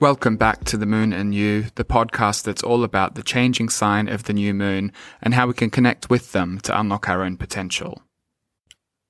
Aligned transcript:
Welcome 0.00 0.38
back 0.38 0.64
to 0.64 0.78
The 0.78 0.86
Moon 0.86 1.12
and 1.12 1.34
You, 1.34 1.66
the 1.74 1.84
podcast 1.84 2.44
that's 2.44 2.62
all 2.62 2.84
about 2.84 3.16
the 3.16 3.22
changing 3.22 3.68
sign 3.68 4.08
of 4.08 4.22
the 4.22 4.32
new 4.32 4.54
moon 4.54 4.94
and 5.20 5.34
how 5.34 5.46
we 5.46 5.52
can 5.52 5.68
connect 5.68 6.08
with 6.08 6.32
them 6.32 6.58
to 6.60 6.80
unlock 6.80 7.10
our 7.10 7.22
own 7.22 7.36
potential. 7.36 8.00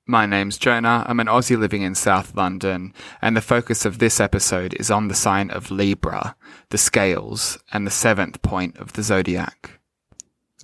My 0.04 0.26
name's 0.26 0.58
Jonah. 0.58 1.04
I'm 1.06 1.20
an 1.20 1.28
Aussie 1.28 1.56
living 1.56 1.82
in 1.82 1.94
South 1.94 2.34
London, 2.34 2.92
and 3.22 3.36
the 3.36 3.40
focus 3.40 3.84
of 3.84 4.00
this 4.00 4.18
episode 4.18 4.74
is 4.80 4.90
on 4.90 5.06
the 5.06 5.14
sign 5.14 5.48
of 5.50 5.70
Libra, 5.70 6.34
the 6.70 6.78
scales, 6.78 7.56
and 7.72 7.86
the 7.86 7.92
seventh 7.92 8.42
point 8.42 8.76
of 8.76 8.94
the 8.94 9.04
zodiac. 9.04 9.78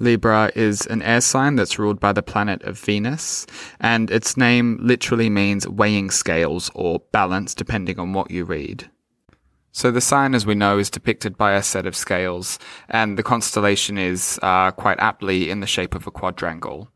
Libra 0.00 0.50
is 0.56 0.84
an 0.86 1.02
air 1.02 1.20
sign 1.20 1.54
that's 1.54 1.78
ruled 1.78 2.00
by 2.00 2.12
the 2.12 2.20
planet 2.20 2.64
of 2.64 2.80
Venus, 2.80 3.46
and 3.78 4.10
its 4.10 4.36
name 4.36 4.76
literally 4.82 5.30
means 5.30 5.68
weighing 5.68 6.10
scales 6.10 6.68
or 6.74 7.02
balance, 7.12 7.54
depending 7.54 8.00
on 8.00 8.12
what 8.12 8.32
you 8.32 8.44
read. 8.44 8.90
So 9.76 9.90
the 9.90 10.00
sign, 10.00 10.34
as 10.34 10.46
we 10.46 10.54
know, 10.54 10.78
is 10.78 10.88
depicted 10.88 11.36
by 11.36 11.52
a 11.52 11.62
set 11.62 11.84
of 11.84 11.94
scales, 11.94 12.58
and 12.88 13.18
the 13.18 13.22
constellation 13.22 13.98
is 13.98 14.40
uh, 14.40 14.70
quite 14.70 14.98
aptly 15.00 15.50
in 15.50 15.60
the 15.60 15.66
shape 15.66 15.94
of 15.94 16.06
a 16.06 16.10
quadrangle. 16.10 16.88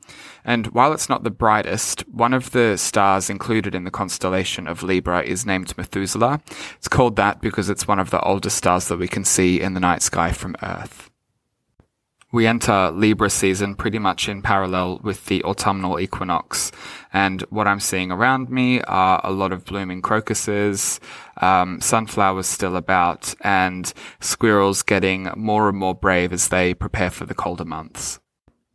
And 0.47 0.67
while 0.69 0.95
it's 0.95 1.07
not 1.07 1.23
the 1.23 1.31
brightest, 1.31 2.09
one 2.09 2.33
of 2.33 2.53
the 2.53 2.79
stars 2.79 3.29
included 3.29 3.75
in 3.75 3.85
the 3.85 3.91
constellation 3.91 4.67
of 4.67 4.83
Libra 4.83 5.23
is 5.23 5.45
named 5.45 5.77
Methuselah. 5.77 6.41
It's 6.77 6.89
called 6.89 7.17
that 7.17 7.43
because 7.43 7.69
it's 7.69 7.87
one 7.87 7.99
of 7.99 8.09
the 8.09 8.23
oldest 8.23 8.57
stars 8.57 8.89
that 8.89 8.99
we 8.99 9.09
can 9.09 9.27
see 9.27 9.61
in 9.61 9.75
the 9.75 9.81
night 9.81 10.01
sky 10.01 10.33
from 10.33 10.57
Earth 10.63 11.10
we 12.33 12.47
enter 12.47 12.91
Libra 12.91 13.29
season 13.29 13.75
pretty 13.75 13.99
much 13.99 14.29
in 14.29 14.43
parallel 14.43 15.01
with 15.03 15.27
the 15.27 15.43
autumnal 15.45 15.99
equinox. 15.99 16.71
And 17.13 17.43
what 17.51 17.67
I'm 17.67 17.81
seeing 17.81 18.13
around 18.13 18.51
me 18.51 18.81
are 18.83 19.21
a 19.25 19.33
lot 19.33 19.53
of 19.53 19.65
blooming 19.65 20.01
crocuses, 20.01 21.01
um, 21.39 21.81
sunflowers 21.81 22.47
still 22.47 22.77
about, 22.77 23.35
and 23.41 23.93
squirrels 24.21 24.83
getting 24.83 25.31
more 25.37 25.69
and 25.69 25.77
more 25.77 25.95
brave 25.95 26.33
as 26.33 26.49
they 26.49 26.75
prepare 26.75 27.11
for 27.11 27.27
the 27.27 27.35
colder 27.35 27.65
months. 27.65 28.21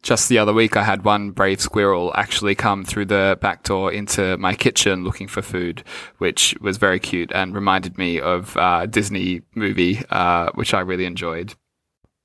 Just 0.04 0.30
the 0.30 0.38
other 0.38 0.54
week, 0.54 0.78
I 0.78 0.84
had 0.84 1.04
one 1.04 1.32
brave 1.32 1.60
squirrel 1.60 2.12
actually 2.16 2.54
come 2.54 2.86
through 2.86 3.06
the 3.06 3.40
back 3.42 3.64
door 3.64 3.92
into 3.92 4.38
my 4.38 4.54
kitchen 4.54 5.04
looking 5.04 5.28
for 5.28 5.42
food, 5.42 5.84
which 6.20 6.56
was 6.62 6.78
very 6.78 7.00
cute 7.00 7.32
and 7.34 7.56
reminded 7.56 7.98
me 7.98 8.20
of 8.20 8.56
uh, 8.56 8.82
a 8.84 8.88
Disney 8.88 9.42
movie, 9.56 10.04
uh, 10.12 10.52
which 10.54 10.76
I 10.76 10.82
really 10.82 11.06
enjoyed. 11.06 11.56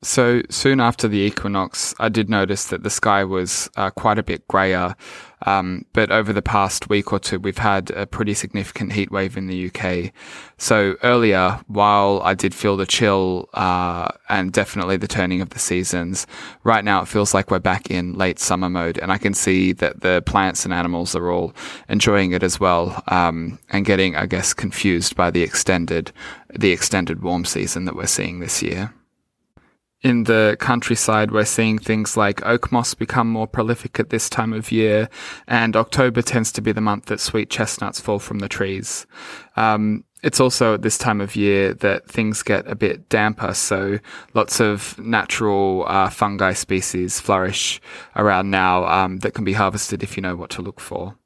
So 0.02 0.40
soon 0.48 0.80
after 0.80 1.08
the 1.08 1.18
equinox, 1.18 1.94
I 2.00 2.08
did 2.08 2.30
notice 2.30 2.64
that 2.66 2.82
the 2.82 2.88
sky 2.88 3.22
was 3.22 3.68
uh, 3.76 3.90
quite 3.90 4.18
a 4.18 4.22
bit 4.22 4.48
grayer. 4.48 4.96
Um, 5.44 5.84
but 5.92 6.10
over 6.10 6.32
the 6.32 6.40
past 6.40 6.88
week 6.88 7.12
or 7.12 7.18
two, 7.18 7.38
we've 7.38 7.58
had 7.58 7.90
a 7.90 8.06
pretty 8.06 8.32
significant 8.32 8.94
heat 8.94 9.10
wave 9.10 9.36
in 9.36 9.46
the 9.46 9.70
UK. 9.70 10.12
So 10.56 10.96
earlier, 11.02 11.60
while 11.66 12.22
I 12.24 12.32
did 12.32 12.54
feel 12.54 12.78
the 12.78 12.86
chill 12.86 13.50
uh, 13.52 14.08
and 14.30 14.54
definitely 14.54 14.96
the 14.96 15.08
turning 15.08 15.42
of 15.42 15.50
the 15.50 15.58
seasons, 15.58 16.26
right 16.64 16.84
now 16.84 17.02
it 17.02 17.08
feels 17.08 17.34
like 17.34 17.50
we're 17.50 17.58
back 17.58 17.90
in 17.90 18.14
late 18.14 18.38
summer 18.38 18.70
mode, 18.70 18.98
and 18.98 19.12
I 19.12 19.18
can 19.18 19.34
see 19.34 19.72
that 19.72 20.00
the 20.00 20.22
plants 20.24 20.64
and 20.64 20.72
animals 20.72 21.14
are 21.14 21.30
all 21.30 21.54
enjoying 21.90 22.32
it 22.32 22.42
as 22.42 22.58
well, 22.58 23.02
um, 23.08 23.58
and 23.68 23.84
getting, 23.84 24.16
I 24.16 24.24
guess, 24.24 24.54
confused 24.54 25.14
by 25.14 25.30
the 25.30 25.42
extended 25.42 26.10
the 26.58 26.72
extended 26.72 27.22
warm 27.22 27.44
season 27.44 27.84
that 27.84 27.94
we're 27.94 28.06
seeing 28.06 28.40
this 28.40 28.62
year 28.62 28.92
in 30.02 30.24
the 30.24 30.56
countryside, 30.58 31.30
we're 31.30 31.44
seeing 31.44 31.78
things 31.78 32.16
like 32.16 32.44
oak 32.46 32.72
moss 32.72 32.94
become 32.94 33.28
more 33.28 33.46
prolific 33.46 34.00
at 34.00 34.10
this 34.10 34.30
time 34.30 34.52
of 34.52 34.72
year, 34.72 35.10
and 35.46 35.76
October 35.76 36.22
tends 36.22 36.50
to 36.52 36.62
be 36.62 36.72
the 36.72 36.80
month 36.80 37.06
that 37.06 37.20
sweet 37.20 37.50
chestnuts 37.50 38.00
fall 38.00 38.18
from 38.18 38.38
the 38.38 38.48
trees. 38.48 39.06
Um, 39.56 40.04
it's 40.22 40.40
also 40.40 40.74
at 40.74 40.82
this 40.82 40.98
time 40.98 41.20
of 41.20 41.36
year 41.36 41.74
that 41.74 42.08
things 42.08 42.42
get 42.42 42.66
a 42.66 42.74
bit 42.74 43.08
damper, 43.08 43.52
so 43.52 43.98
lots 44.32 44.60
of 44.60 44.98
natural 44.98 45.84
uh, 45.86 46.08
fungi 46.08 46.54
species 46.54 47.20
flourish 47.20 47.80
around 48.16 48.50
now 48.50 48.86
um, 48.86 49.18
that 49.18 49.34
can 49.34 49.44
be 49.44 49.52
harvested 49.52 50.02
if 50.02 50.16
you 50.16 50.22
know 50.22 50.36
what 50.36 50.50
to 50.50 50.62
look 50.62 50.80
for. 50.80 51.16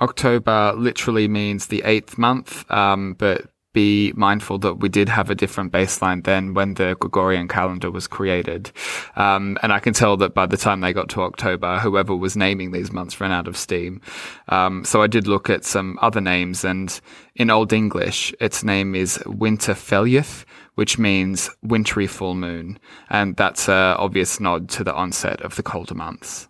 October 0.00 0.72
literally 0.76 1.28
means 1.28 1.66
the 1.66 1.82
eighth 1.84 2.16
month, 2.16 2.70
um, 2.70 3.14
but 3.14 3.50
be 3.72 4.12
mindful 4.16 4.58
that 4.58 4.74
we 4.74 4.88
did 4.88 5.08
have 5.08 5.30
a 5.30 5.34
different 5.34 5.72
baseline 5.72 6.24
than 6.24 6.54
when 6.54 6.74
the 6.74 6.96
Gregorian 6.98 7.48
calendar 7.48 7.90
was 7.90 8.06
created. 8.06 8.72
Um, 9.16 9.58
and 9.62 9.72
I 9.72 9.78
can 9.78 9.92
tell 9.92 10.16
that 10.18 10.34
by 10.34 10.46
the 10.46 10.56
time 10.56 10.80
they 10.80 10.92
got 10.92 11.08
to 11.10 11.22
October, 11.22 11.78
whoever 11.78 12.14
was 12.14 12.36
naming 12.36 12.72
these 12.72 12.92
months 12.92 13.20
ran 13.20 13.32
out 13.32 13.48
of 13.48 13.56
steam. 13.56 14.00
Um, 14.48 14.84
so 14.84 15.02
I 15.02 15.06
did 15.06 15.26
look 15.26 15.48
at 15.48 15.64
some 15.64 15.98
other 16.02 16.20
names 16.20 16.64
and 16.64 17.00
in 17.36 17.50
Old 17.50 17.72
English, 17.72 18.34
its 18.40 18.64
name 18.64 18.94
is 18.94 19.18
Winterfylleth, 19.18 20.44
which 20.74 20.98
means 20.98 21.50
wintry 21.62 22.06
full 22.06 22.34
moon. 22.34 22.78
And 23.08 23.36
that's 23.36 23.68
an 23.68 23.96
obvious 23.96 24.40
nod 24.40 24.68
to 24.70 24.84
the 24.84 24.94
onset 24.94 25.40
of 25.42 25.56
the 25.56 25.62
colder 25.62 25.94
months. 25.94 26.48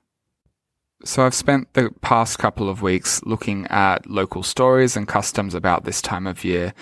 So 1.02 1.24
I've 1.24 1.34
spent 1.34 1.72
the 1.72 1.90
past 2.02 2.38
couple 2.38 2.68
of 2.68 2.82
weeks 2.82 3.22
looking 3.24 3.66
at 3.68 4.06
local 4.06 4.42
stories 4.42 4.96
and 4.96 5.08
customs 5.08 5.54
about 5.54 5.84
this 5.84 6.02
time 6.02 6.26
of 6.26 6.44
year. 6.44 6.74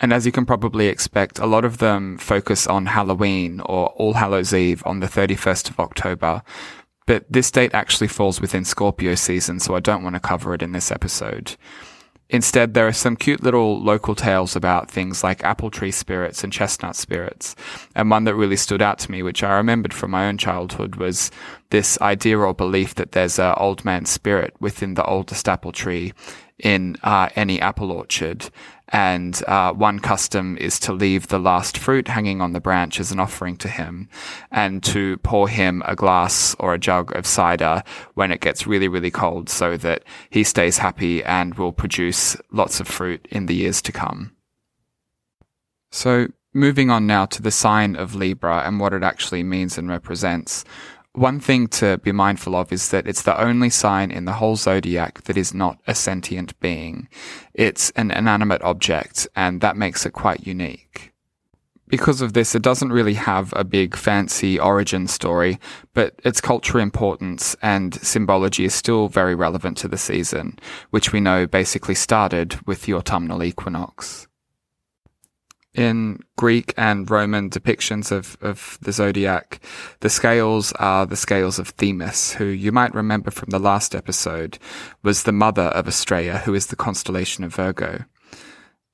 And 0.00 0.12
as 0.12 0.24
you 0.24 0.32
can 0.32 0.46
probably 0.46 0.86
expect, 0.86 1.38
a 1.38 1.46
lot 1.46 1.64
of 1.64 1.78
them 1.78 2.16
focus 2.18 2.66
on 2.66 2.86
Halloween 2.86 3.60
or 3.60 3.88
All 3.90 4.14
Hallows 4.14 4.54
Eve 4.54 4.82
on 4.86 5.00
the 5.00 5.06
31st 5.06 5.70
of 5.70 5.78
October. 5.78 6.42
But 7.06 7.30
this 7.30 7.50
date 7.50 7.74
actually 7.74 8.08
falls 8.08 8.40
within 8.40 8.64
Scorpio 8.64 9.14
season, 9.14 9.60
so 9.60 9.74
I 9.74 9.80
don't 9.80 10.02
want 10.02 10.14
to 10.14 10.20
cover 10.20 10.54
it 10.54 10.62
in 10.62 10.72
this 10.72 10.90
episode. 10.90 11.56
Instead, 12.32 12.74
there 12.74 12.86
are 12.86 12.92
some 12.92 13.16
cute 13.16 13.42
little 13.42 13.82
local 13.82 14.14
tales 14.14 14.54
about 14.54 14.88
things 14.88 15.24
like 15.24 15.42
apple 15.42 15.68
tree 15.68 15.90
spirits 15.90 16.44
and 16.44 16.52
chestnut 16.52 16.94
spirits. 16.94 17.56
And 17.96 18.08
one 18.08 18.24
that 18.24 18.36
really 18.36 18.56
stood 18.56 18.80
out 18.80 19.00
to 19.00 19.10
me, 19.10 19.24
which 19.24 19.42
I 19.42 19.56
remembered 19.56 19.92
from 19.92 20.12
my 20.12 20.28
own 20.28 20.38
childhood, 20.38 20.94
was 20.94 21.32
this 21.70 22.00
idea 22.00 22.38
or 22.38 22.54
belief 22.54 22.94
that 22.94 23.12
there's 23.12 23.40
an 23.40 23.54
old 23.56 23.84
man 23.84 24.06
spirit 24.06 24.54
within 24.60 24.94
the 24.94 25.04
oldest 25.04 25.48
apple 25.48 25.72
tree 25.72 26.12
in 26.60 26.96
uh, 27.02 27.28
any 27.34 27.60
apple 27.60 27.90
orchard. 27.90 28.48
And 28.92 29.40
uh, 29.46 29.72
one 29.72 30.00
custom 30.00 30.56
is 30.58 30.80
to 30.80 30.92
leave 30.92 31.28
the 31.28 31.38
last 31.38 31.78
fruit 31.78 32.08
hanging 32.08 32.40
on 32.40 32.52
the 32.52 32.60
branch 32.60 32.98
as 32.98 33.12
an 33.12 33.20
offering 33.20 33.56
to 33.58 33.68
him 33.68 34.08
and 34.50 34.82
to 34.84 35.16
pour 35.18 35.48
him 35.48 35.82
a 35.86 35.94
glass 35.94 36.56
or 36.58 36.74
a 36.74 36.78
jug 36.78 37.14
of 37.16 37.26
cider 37.26 37.84
when 38.14 38.32
it 38.32 38.40
gets 38.40 38.66
really, 38.66 38.88
really 38.88 39.10
cold 39.10 39.48
so 39.48 39.76
that 39.76 40.02
he 40.30 40.42
stays 40.42 40.78
happy 40.78 41.22
and 41.22 41.54
will 41.54 41.72
produce 41.72 42.36
lots 42.50 42.80
of 42.80 42.88
fruit 42.88 43.26
in 43.30 43.46
the 43.46 43.54
years 43.54 43.80
to 43.82 43.92
come. 43.92 44.34
So 45.92 46.28
moving 46.52 46.90
on 46.90 47.06
now 47.06 47.26
to 47.26 47.42
the 47.42 47.50
sign 47.50 47.96
of 47.96 48.14
Libra 48.14 48.62
and 48.66 48.80
what 48.80 48.92
it 48.92 49.02
actually 49.02 49.42
means 49.42 49.78
and 49.78 49.88
represents. 49.88 50.64
One 51.14 51.40
thing 51.40 51.66
to 51.68 51.98
be 51.98 52.12
mindful 52.12 52.54
of 52.54 52.72
is 52.72 52.90
that 52.90 53.08
it's 53.08 53.22
the 53.22 53.38
only 53.40 53.68
sign 53.68 54.12
in 54.12 54.26
the 54.26 54.34
whole 54.34 54.54
zodiac 54.54 55.24
that 55.24 55.36
is 55.36 55.52
not 55.52 55.80
a 55.88 55.94
sentient 55.94 56.58
being. 56.60 57.08
It's 57.52 57.90
an 57.90 58.12
inanimate 58.12 58.62
object, 58.62 59.26
and 59.34 59.60
that 59.60 59.76
makes 59.76 60.06
it 60.06 60.12
quite 60.12 60.46
unique. 60.46 61.12
Because 61.88 62.20
of 62.20 62.34
this, 62.34 62.54
it 62.54 62.62
doesn't 62.62 62.92
really 62.92 63.14
have 63.14 63.52
a 63.56 63.64
big 63.64 63.96
fancy 63.96 64.60
origin 64.60 65.08
story, 65.08 65.58
but 65.94 66.14
its 66.24 66.40
cultural 66.40 66.80
importance 66.80 67.56
and 67.60 67.96
symbology 67.96 68.64
is 68.64 68.72
still 68.72 69.08
very 69.08 69.34
relevant 69.34 69.76
to 69.78 69.88
the 69.88 69.98
season, 69.98 70.56
which 70.90 71.12
we 71.12 71.18
know 71.18 71.44
basically 71.44 71.96
started 71.96 72.64
with 72.68 72.82
the 72.82 72.94
autumnal 72.94 73.42
equinox 73.42 74.28
in 75.74 76.20
Greek 76.36 76.74
and 76.76 77.08
Roman 77.10 77.48
depictions 77.48 78.10
of, 78.10 78.36
of 78.40 78.78
the 78.82 78.92
zodiac, 78.92 79.60
the 80.00 80.10
scales 80.10 80.72
are 80.72 81.06
the 81.06 81.16
scales 81.16 81.58
of 81.58 81.68
Themis, 81.68 82.32
who 82.34 82.46
you 82.46 82.72
might 82.72 82.94
remember 82.94 83.30
from 83.30 83.50
the 83.50 83.60
last 83.60 83.94
episode 83.94 84.58
was 85.02 85.22
the 85.22 85.32
mother 85.32 85.62
of 85.62 85.86
Astraea, 85.86 86.42
who 86.42 86.54
is 86.54 86.66
the 86.66 86.76
constellation 86.76 87.44
of 87.44 87.54
Virgo. 87.54 88.04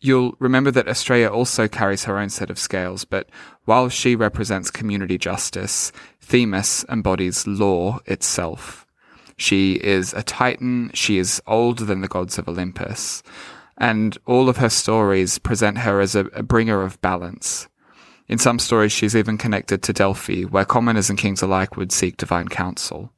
You'll 0.01 0.35
remember 0.39 0.71
that 0.73 0.87
Astraea 0.87 1.31
also 1.31 1.67
carries 1.67 2.05
her 2.05 2.19
own 2.19 2.29
set 2.29 2.51
of 2.51 2.59
scales, 2.59 3.07
but 3.07 3.31
while 3.65 3.89
she 3.89 4.15
represents 4.15 4.71
community 4.71 5.17
justice, 5.17 5.91
Themis 6.21 6.85
embodies 6.91 7.47
law 7.47 8.01
itself. 8.05 8.87
She 9.39 9.75
is 9.75 10.13
a 10.13 10.23
titan, 10.23 10.91
she 10.93 11.19
is 11.19 11.43
older 11.47 11.85
than 11.85 12.03
the 12.03 12.09
gods 12.09 12.39
of 12.39 12.49
Olympus 12.49 13.23
and 13.79 14.17
all 14.27 14.49
of 14.49 14.57
her 14.59 14.69
stories 14.69 15.39
present 15.39 15.79
her 15.79 16.01
as 16.01 16.15
a, 16.15 16.27
a 16.27 16.43
bringer 16.43 16.83
of 16.83 17.01
balance. 17.01 17.69
In 18.29 18.39
some 18.39 18.59
stories, 18.59 18.93
she's 18.93 19.15
even 19.15 19.39
connected 19.39 19.83
to 19.83 19.93
Delphi, 19.93 20.43
where 20.43 20.65
commoners 20.65 21.11
and 21.11 21.19
kings 21.19 21.43
alike 21.43 21.77
would 21.77 21.93
seek 21.93 22.17
divine 22.17 22.49
counsel. 22.49 23.13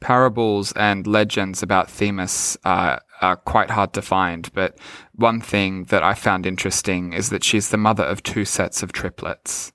Parables 0.00 0.72
and 0.72 1.06
legends 1.06 1.62
about 1.62 1.90
Themis 1.90 2.56
uh, 2.64 2.98
are 3.20 3.36
quite 3.36 3.70
hard 3.70 3.92
to 3.94 4.02
find, 4.02 4.52
but 4.52 4.78
one 5.14 5.40
thing 5.40 5.84
that 5.84 6.02
I 6.02 6.14
found 6.14 6.46
interesting 6.46 7.12
is 7.12 7.30
that 7.30 7.42
she's 7.42 7.70
the 7.70 7.76
mother 7.78 8.04
of 8.04 8.22
two 8.22 8.44
sets 8.44 8.82
of 8.82 8.92
triplets. 8.92 9.72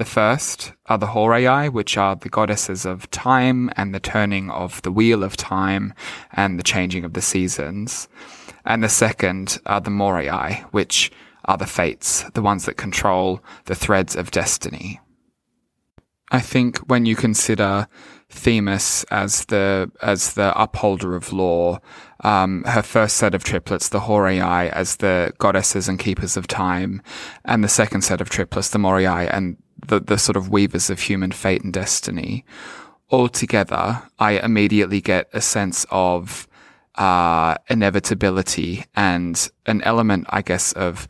The 0.00 0.06
first 0.06 0.72
are 0.86 0.96
the 0.96 1.08
Horai, 1.08 1.68
which 1.68 1.98
are 1.98 2.16
the 2.16 2.30
goddesses 2.30 2.86
of 2.86 3.10
time 3.10 3.70
and 3.76 3.94
the 3.94 4.00
turning 4.00 4.48
of 4.48 4.80
the 4.80 4.90
wheel 4.90 5.22
of 5.22 5.36
time 5.36 5.92
and 6.32 6.58
the 6.58 6.62
changing 6.62 7.04
of 7.04 7.12
the 7.12 7.20
seasons. 7.20 8.08
And 8.64 8.82
the 8.82 8.88
second 8.88 9.58
are 9.66 9.82
the 9.82 9.90
Moirai, 9.90 10.62
which 10.72 11.12
are 11.44 11.58
the 11.58 11.66
fates, 11.66 12.22
the 12.32 12.40
ones 12.40 12.64
that 12.64 12.78
control 12.78 13.44
the 13.66 13.74
threads 13.74 14.16
of 14.16 14.30
destiny. 14.30 15.00
I 16.30 16.40
think 16.40 16.78
when 16.78 17.04
you 17.04 17.14
consider 17.14 17.86
Themis 18.30 19.04
as 19.10 19.44
the 19.46 19.90
as 20.00 20.32
the 20.32 20.58
upholder 20.58 21.14
of 21.14 21.30
law, 21.30 21.78
um, 22.20 22.64
her 22.64 22.82
first 22.82 23.18
set 23.18 23.34
of 23.34 23.44
triplets, 23.44 23.90
the 23.90 24.00
Horai, 24.00 24.70
as 24.70 24.96
the 24.96 25.34
goddesses 25.36 25.88
and 25.88 25.98
keepers 25.98 26.38
of 26.38 26.46
time, 26.46 27.02
and 27.44 27.62
the 27.62 27.68
second 27.68 28.00
set 28.00 28.22
of 28.22 28.30
triplets, 28.30 28.70
the 28.70 28.78
Moirai, 28.78 29.28
and 29.30 29.58
the 29.86 30.00
the 30.00 30.18
sort 30.18 30.36
of 30.36 30.50
weavers 30.50 30.90
of 30.90 31.00
human 31.00 31.32
fate 31.32 31.62
and 31.62 31.72
destiny. 31.72 32.44
Altogether, 33.10 34.02
I 34.18 34.38
immediately 34.38 35.00
get 35.00 35.28
a 35.32 35.40
sense 35.40 35.84
of 35.90 36.46
uh, 36.94 37.56
inevitability 37.68 38.84
and 38.94 39.50
an 39.66 39.82
element, 39.82 40.26
I 40.30 40.42
guess, 40.42 40.72
of 40.74 41.08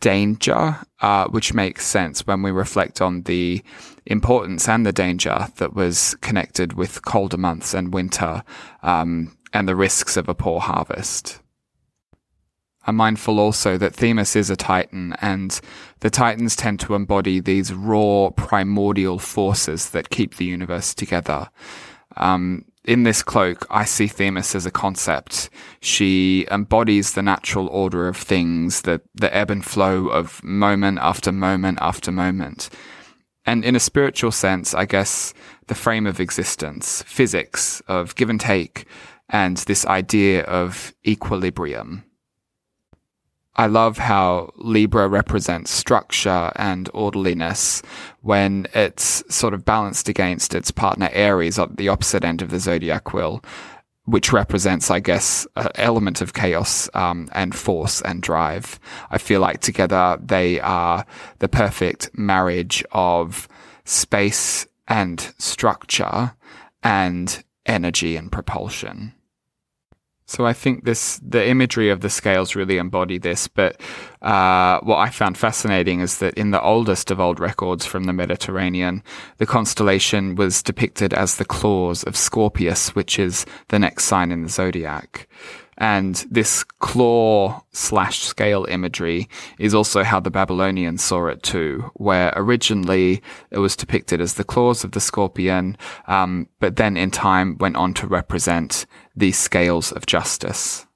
danger, 0.00 0.78
uh, 1.00 1.26
which 1.28 1.54
makes 1.54 1.86
sense 1.86 2.26
when 2.26 2.42
we 2.42 2.50
reflect 2.50 3.00
on 3.00 3.22
the 3.22 3.62
importance 4.06 4.68
and 4.68 4.84
the 4.84 4.92
danger 4.92 5.48
that 5.56 5.74
was 5.74 6.16
connected 6.20 6.72
with 6.72 7.04
colder 7.04 7.36
months 7.36 7.74
and 7.74 7.94
winter 7.94 8.42
um, 8.82 9.36
and 9.52 9.68
the 9.68 9.76
risks 9.76 10.16
of 10.16 10.28
a 10.28 10.34
poor 10.34 10.60
harvest. 10.60 11.40
I'm 12.86 12.96
mindful 12.96 13.38
also 13.38 13.76
that 13.76 13.94
Themis 13.94 14.34
is 14.36 14.50
a 14.50 14.56
Titan, 14.56 15.14
and 15.20 15.60
the 16.00 16.10
Titans 16.10 16.56
tend 16.56 16.80
to 16.80 16.94
embody 16.94 17.38
these 17.40 17.72
raw, 17.72 18.30
primordial 18.30 19.18
forces 19.18 19.90
that 19.90 20.10
keep 20.10 20.36
the 20.36 20.46
universe 20.46 20.94
together. 20.94 21.50
Um, 22.16 22.64
in 22.84 23.02
this 23.02 23.22
cloak, 23.22 23.66
I 23.70 23.84
see 23.84 24.06
Themis 24.06 24.54
as 24.54 24.64
a 24.64 24.70
concept. 24.70 25.50
She 25.80 26.46
embodies 26.50 27.12
the 27.12 27.22
natural 27.22 27.68
order 27.68 28.08
of 28.08 28.16
things, 28.16 28.82
the, 28.82 29.02
the 29.14 29.34
ebb 29.34 29.50
and 29.50 29.64
flow 29.64 30.08
of 30.08 30.42
moment 30.42 30.98
after 31.00 31.30
moment 31.30 31.78
after 31.82 32.10
moment. 32.10 32.70
And 33.44 33.64
in 33.64 33.76
a 33.76 33.80
spiritual 33.80 34.32
sense, 34.32 34.74
I 34.74 34.86
guess 34.86 35.34
the 35.66 35.74
frame 35.74 36.06
of 36.06 36.20
existence, 36.20 37.02
physics 37.02 37.80
of 37.86 38.14
give 38.14 38.30
and 38.30 38.40
take, 38.40 38.86
and 39.28 39.58
this 39.58 39.84
idea 39.86 40.44
of 40.44 40.94
equilibrium. 41.06 42.04
I 43.60 43.66
love 43.66 43.98
how 43.98 44.54
Libra 44.56 45.06
represents 45.06 45.70
structure 45.70 46.50
and 46.56 46.88
orderliness 46.94 47.82
when 48.22 48.66
it's 48.72 49.22
sort 49.28 49.52
of 49.52 49.66
balanced 49.66 50.08
against 50.08 50.54
its 50.54 50.70
partner 50.70 51.10
Aries 51.12 51.58
at 51.58 51.76
the 51.76 51.90
opposite 51.90 52.24
end 52.24 52.40
of 52.40 52.48
the 52.48 52.58
zodiac 52.58 53.12
wheel, 53.12 53.44
which 54.06 54.32
represents, 54.32 54.90
I 54.90 55.00
guess, 55.00 55.46
an 55.56 55.68
element 55.74 56.22
of 56.22 56.32
chaos 56.32 56.88
um, 56.94 57.28
and 57.32 57.54
force 57.54 58.00
and 58.00 58.22
drive. 58.22 58.80
I 59.10 59.18
feel 59.18 59.42
like 59.42 59.60
together 59.60 60.18
they 60.24 60.58
are 60.60 61.04
the 61.40 61.48
perfect 61.48 62.16
marriage 62.16 62.82
of 62.92 63.46
space 63.84 64.66
and 64.88 65.20
structure 65.36 66.32
and 66.82 67.44
energy 67.66 68.16
and 68.16 68.32
propulsion. 68.32 69.12
So 70.30 70.46
I 70.46 70.52
think 70.52 70.84
this 70.84 71.20
the 71.26 71.44
imagery 71.44 71.90
of 71.90 72.02
the 72.02 72.08
scales 72.08 72.54
really 72.54 72.78
embody 72.78 73.18
this. 73.18 73.48
But 73.48 73.80
uh, 74.22 74.78
what 74.84 74.98
I 74.98 75.10
found 75.10 75.36
fascinating 75.36 75.98
is 75.98 76.18
that 76.18 76.34
in 76.34 76.52
the 76.52 76.62
oldest 76.62 77.10
of 77.10 77.18
old 77.18 77.40
records 77.40 77.84
from 77.84 78.04
the 78.04 78.12
Mediterranean, 78.12 79.02
the 79.38 79.46
constellation 79.46 80.36
was 80.36 80.62
depicted 80.62 81.12
as 81.12 81.34
the 81.34 81.44
claws 81.44 82.04
of 82.04 82.16
Scorpius, 82.16 82.94
which 82.94 83.18
is 83.18 83.44
the 83.70 83.80
next 83.80 84.04
sign 84.04 84.30
in 84.30 84.44
the 84.44 84.48
zodiac. 84.48 85.26
And 85.80 86.14
this 86.30 86.62
claw 86.62 87.62
slash 87.72 88.20
scale 88.20 88.66
imagery 88.68 89.28
is 89.58 89.74
also 89.74 90.04
how 90.04 90.20
the 90.20 90.30
Babylonians 90.30 91.02
saw 91.02 91.26
it 91.28 91.42
too, 91.42 91.90
where 91.94 92.32
originally 92.36 93.22
it 93.50 93.58
was 93.58 93.76
depicted 93.76 94.20
as 94.20 94.34
the 94.34 94.44
claws 94.44 94.84
of 94.84 94.92
the 94.92 95.00
scorpion, 95.00 95.78
um, 96.06 96.48
but 96.60 96.76
then 96.76 96.98
in 96.98 97.10
time 97.10 97.56
went 97.58 97.76
on 97.76 97.94
to 97.94 98.06
represent 98.06 98.84
the 99.16 99.32
scales 99.32 99.90
of 99.90 100.04
justice. 100.04 100.86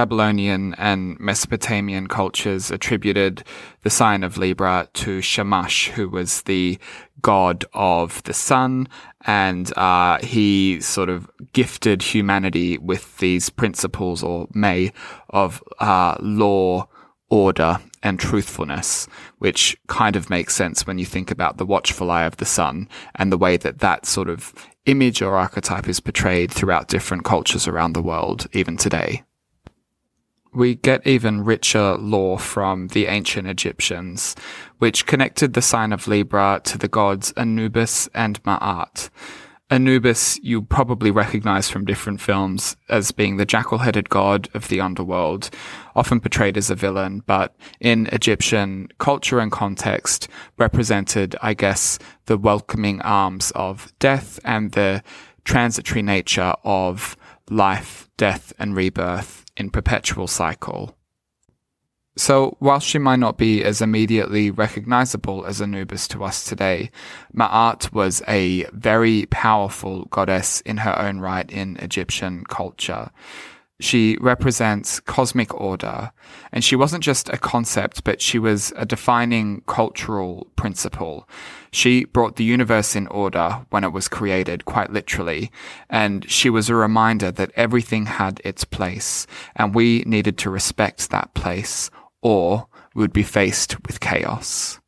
Babylonian 0.00 0.72
and 0.78 1.20
Mesopotamian 1.20 2.06
cultures 2.06 2.70
attributed 2.70 3.44
the 3.82 3.90
sign 3.90 4.24
of 4.24 4.38
Libra 4.38 4.88
to 4.94 5.20
Shamash, 5.20 5.88
who 5.88 6.08
was 6.08 6.40
the 6.44 6.78
god 7.20 7.66
of 7.74 8.22
the 8.22 8.32
sun, 8.32 8.88
and 9.26 9.70
uh, 9.76 10.18
he 10.22 10.80
sort 10.80 11.10
of 11.10 11.28
gifted 11.52 12.00
humanity 12.00 12.78
with 12.78 13.18
these 13.18 13.50
principles, 13.50 14.22
or 14.22 14.48
may, 14.54 14.90
of 15.28 15.62
uh, 15.80 16.16
law, 16.18 16.88
order, 17.28 17.78
and 18.02 18.18
truthfulness, 18.18 19.06
which 19.36 19.76
kind 19.86 20.16
of 20.16 20.30
makes 20.30 20.56
sense 20.56 20.86
when 20.86 20.96
you 20.96 21.04
think 21.04 21.30
about 21.30 21.58
the 21.58 21.66
watchful 21.66 22.10
eye 22.10 22.24
of 22.24 22.38
the 22.38 22.46
sun 22.46 22.88
and 23.16 23.30
the 23.30 23.36
way 23.36 23.58
that 23.58 23.80
that 23.80 24.06
sort 24.06 24.30
of 24.30 24.54
image 24.86 25.20
or 25.20 25.36
archetype 25.36 25.86
is 25.86 26.00
portrayed 26.00 26.50
throughout 26.50 26.88
different 26.88 27.22
cultures 27.22 27.68
around 27.68 27.92
the 27.92 28.00
world, 28.00 28.46
even 28.54 28.78
today. 28.78 29.22
We 30.52 30.74
get 30.74 31.06
even 31.06 31.44
richer 31.44 31.94
lore 31.94 32.38
from 32.38 32.88
the 32.88 33.06
ancient 33.06 33.46
Egyptians, 33.46 34.34
which 34.78 35.06
connected 35.06 35.54
the 35.54 35.62
sign 35.62 35.92
of 35.92 36.08
Libra 36.08 36.60
to 36.64 36.76
the 36.76 36.88
gods 36.88 37.32
Anubis 37.36 38.08
and 38.14 38.42
Ma'at. 38.42 39.10
Anubis, 39.70 40.40
you 40.42 40.62
probably 40.62 41.12
recognize 41.12 41.70
from 41.70 41.84
different 41.84 42.20
films 42.20 42.74
as 42.88 43.12
being 43.12 43.36
the 43.36 43.46
jackal 43.46 43.78
headed 43.78 44.08
god 44.08 44.48
of 44.52 44.66
the 44.66 44.80
underworld, 44.80 45.50
often 45.94 46.18
portrayed 46.18 46.56
as 46.56 46.68
a 46.68 46.74
villain, 46.74 47.22
but 47.26 47.54
in 47.78 48.08
Egyptian 48.08 48.88
culture 48.98 49.38
and 49.38 49.52
context 49.52 50.26
represented, 50.58 51.36
I 51.40 51.54
guess, 51.54 52.00
the 52.26 52.36
welcoming 52.36 53.00
arms 53.02 53.52
of 53.52 53.92
death 54.00 54.40
and 54.44 54.72
the 54.72 55.04
transitory 55.44 56.02
nature 56.02 56.54
of 56.64 57.16
life, 57.48 58.10
death, 58.16 58.52
and 58.58 58.74
rebirth 58.74 59.39
in 59.60 59.70
perpetual 59.70 60.26
cycle. 60.26 60.96
So, 62.16 62.56
while 62.58 62.80
she 62.80 62.98
might 62.98 63.20
not 63.20 63.38
be 63.38 63.62
as 63.62 63.80
immediately 63.80 64.50
recognizable 64.50 65.44
as 65.46 65.60
Anubis 65.60 66.08
to 66.08 66.24
us 66.24 66.44
today, 66.44 66.90
Ma'at 67.34 67.92
was 67.92 68.20
a 68.26 68.64
very 68.72 69.26
powerful 69.26 70.06
goddess 70.06 70.60
in 70.62 70.78
her 70.78 70.98
own 70.98 71.20
right 71.20 71.48
in 71.50 71.76
Egyptian 71.76 72.44
culture. 72.44 73.10
She 73.80 74.18
represents 74.20 75.00
cosmic 75.00 75.54
order, 75.54 76.12
and 76.52 76.62
she 76.62 76.76
wasn't 76.76 77.02
just 77.02 77.30
a 77.30 77.38
concept, 77.38 78.04
but 78.04 78.20
she 78.20 78.38
was 78.38 78.74
a 78.76 78.84
defining 78.84 79.62
cultural 79.66 80.46
principle. 80.54 81.26
She 81.72 82.04
brought 82.04 82.36
the 82.36 82.44
universe 82.44 82.94
in 82.94 83.06
order 83.06 83.64
when 83.70 83.82
it 83.82 83.92
was 83.92 84.06
created, 84.06 84.66
quite 84.66 84.92
literally, 84.92 85.50
and 85.88 86.30
she 86.30 86.50
was 86.50 86.68
a 86.68 86.74
reminder 86.74 87.30
that 87.30 87.52
everything 87.56 88.04
had 88.04 88.42
its 88.44 88.64
place, 88.64 89.26
and 89.56 89.74
we 89.74 90.04
needed 90.06 90.36
to 90.38 90.50
respect 90.50 91.08
that 91.08 91.32
place, 91.32 91.90
or 92.20 92.68
we 92.94 93.00
would 93.00 93.14
be 93.14 93.22
faced 93.22 93.82
with 93.86 94.00
chaos. 94.00 94.78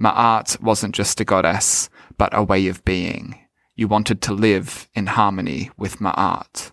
Ma'at 0.00 0.60
wasn't 0.62 0.94
just 0.94 1.20
a 1.20 1.24
goddess, 1.24 1.90
but 2.16 2.32
a 2.32 2.44
way 2.44 2.68
of 2.68 2.84
being. 2.84 3.36
You 3.74 3.88
wanted 3.88 4.22
to 4.22 4.32
live 4.32 4.88
in 4.94 5.06
harmony 5.06 5.70
with 5.76 5.98
Ma'at. 5.98 6.70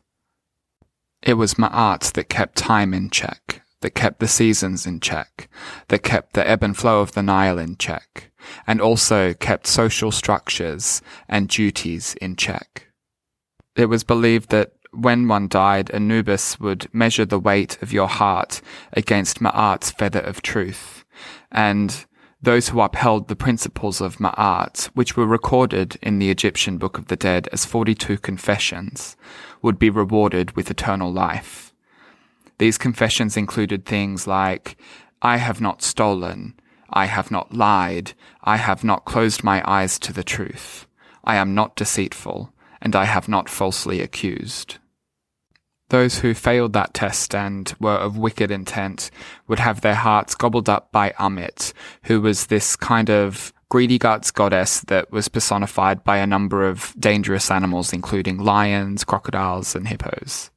It 1.25 1.33
was 1.33 1.55
Ma'at 1.55 2.13
that 2.13 2.29
kept 2.29 2.55
time 2.55 2.93
in 2.93 3.09
check, 3.09 3.63
that 3.81 3.95
kept 3.95 4.19
the 4.19 4.27
seasons 4.27 4.85
in 4.85 4.99
check, 4.99 5.49
that 5.87 6.03
kept 6.03 6.33
the 6.33 6.47
ebb 6.47 6.61
and 6.61 6.77
flow 6.77 7.01
of 7.01 7.13
the 7.13 7.23
Nile 7.23 7.57
in 7.57 7.77
check, 7.77 8.31
and 8.67 8.79
also 8.79 9.33
kept 9.33 9.65
social 9.65 10.11
structures 10.11 11.01
and 11.27 11.49
duties 11.49 12.13
in 12.21 12.35
check. 12.35 12.89
It 13.75 13.87
was 13.87 14.03
believed 14.03 14.51
that 14.51 14.73
when 14.91 15.27
one 15.27 15.47
died, 15.47 15.89
Anubis 15.89 16.59
would 16.59 16.93
measure 16.93 17.25
the 17.25 17.39
weight 17.39 17.81
of 17.81 17.91
your 17.91 18.07
heart 18.07 18.61
against 18.93 19.39
Ma'at's 19.39 19.89
feather 19.89 20.21
of 20.21 20.43
truth, 20.43 21.05
and 21.51 22.05
those 22.39 22.69
who 22.69 22.81
upheld 22.81 23.27
the 23.27 23.35
principles 23.35 23.99
of 23.99 24.17
Ma'at, 24.17 24.85
which 24.93 25.17
were 25.17 25.25
recorded 25.25 25.97
in 26.03 26.19
the 26.19 26.29
Egyptian 26.29 26.77
Book 26.77 26.99
of 26.99 27.07
the 27.07 27.15
Dead 27.15 27.49
as 27.51 27.65
42 27.65 28.19
confessions, 28.19 29.17
would 29.65 29.79
be 29.79 29.89
rewarded 29.89 30.55
with 30.55 30.69
eternal 30.69 31.11
life. 31.11 31.73
These 32.59 32.77
confessions 32.77 33.35
included 33.35 33.83
things 33.83 34.27
like, 34.27 34.77
I 35.23 35.37
have 35.37 35.59
not 35.59 35.81
stolen, 35.81 36.53
I 36.91 37.07
have 37.07 37.31
not 37.31 37.51
lied, 37.51 38.13
I 38.43 38.57
have 38.57 38.83
not 38.83 39.05
closed 39.05 39.43
my 39.43 39.63
eyes 39.65 39.97
to 39.99 40.13
the 40.13 40.23
truth, 40.23 40.85
I 41.23 41.37
am 41.37 41.55
not 41.55 41.75
deceitful, 41.75 42.53
and 42.79 42.95
I 42.95 43.05
have 43.05 43.27
not 43.27 43.49
falsely 43.49 44.01
accused. 44.01 44.77
Those 45.89 46.19
who 46.19 46.35
failed 46.35 46.73
that 46.73 46.93
test 46.93 47.33
and 47.33 47.73
were 47.79 47.97
of 47.97 48.19
wicked 48.19 48.51
intent 48.51 49.09
would 49.47 49.59
have 49.59 49.81
their 49.81 49.95
hearts 49.95 50.35
gobbled 50.35 50.69
up 50.69 50.91
by 50.91 51.09
Ammit, 51.17 51.73
who 52.03 52.21
was 52.21 52.45
this 52.45 52.75
kind 52.75 53.09
of 53.09 53.51
greedy 53.69 53.97
guts 53.97 54.31
goddess 54.31 54.81
that 54.81 55.11
was 55.11 55.27
personified 55.27 56.03
by 56.03 56.17
a 56.17 56.27
number 56.27 56.67
of 56.67 56.93
dangerous 56.99 57.49
animals, 57.51 57.93
including 57.93 58.37
lions, 58.37 59.03
crocodiles, 59.03 59.75
and 59.75 59.87
hippos. 59.87 60.51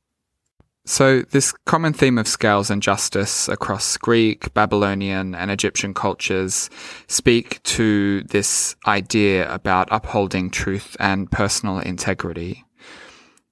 So, 0.84 1.20
this 1.20 1.52
common 1.66 1.92
theme 1.92 2.16
of 2.16 2.26
scales 2.26 2.70
and 2.70 2.82
justice 2.82 3.46
across 3.46 3.98
Greek, 3.98 4.54
Babylonian, 4.54 5.34
and 5.34 5.50
Egyptian 5.50 5.92
cultures 5.92 6.70
speak 7.08 7.62
to 7.64 8.22
this 8.22 8.74
idea 8.86 9.52
about 9.52 9.88
upholding 9.90 10.48
truth 10.48 10.96
and 10.98 11.30
personal 11.30 11.78
integrity. 11.80 12.64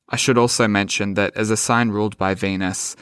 I 0.09 0.17
should 0.17 0.39
also 0.39 0.67
mention 0.67 1.13
that 1.15 1.37
as 1.37 1.51
a 1.51 1.59
sign 1.59 1.91
ruled 1.91 2.17
by 2.17 2.33
Venus, 2.33 2.97